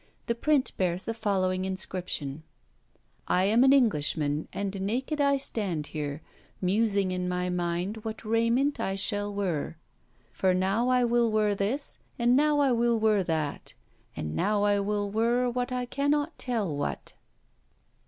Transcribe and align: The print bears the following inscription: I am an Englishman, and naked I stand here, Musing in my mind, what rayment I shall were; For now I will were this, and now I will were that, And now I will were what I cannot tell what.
The 0.25 0.33
print 0.33 0.71
bears 0.77 1.03
the 1.03 1.13
following 1.13 1.63
inscription: 1.63 2.41
I 3.27 3.43
am 3.43 3.63
an 3.63 3.71
Englishman, 3.71 4.47
and 4.51 4.81
naked 4.81 5.21
I 5.21 5.37
stand 5.37 5.85
here, 5.93 6.23
Musing 6.59 7.11
in 7.11 7.29
my 7.29 7.51
mind, 7.51 7.97
what 7.97 8.25
rayment 8.25 8.79
I 8.79 8.95
shall 8.95 9.31
were; 9.31 9.77
For 10.31 10.55
now 10.55 10.89
I 10.89 11.03
will 11.05 11.31
were 11.31 11.53
this, 11.53 11.99
and 12.17 12.35
now 12.35 12.61
I 12.61 12.71
will 12.71 12.99
were 12.99 13.21
that, 13.21 13.75
And 14.15 14.35
now 14.35 14.63
I 14.63 14.79
will 14.79 15.11
were 15.11 15.47
what 15.51 15.71
I 15.71 15.85
cannot 15.85 16.35
tell 16.39 16.75
what. 16.75 17.13